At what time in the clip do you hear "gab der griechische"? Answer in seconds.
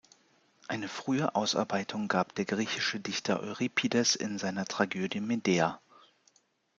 2.07-2.99